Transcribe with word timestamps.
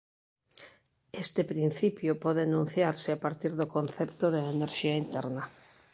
Este 1.23 1.41
principio 1.51 2.11
pode 2.23 2.41
enunciarse 2.45 3.09
a 3.13 3.19
partir 3.25 3.51
do 3.59 3.67
concepto 3.75 4.25
de 4.33 4.39
enerxía 4.55 4.95
interna. 5.03 5.43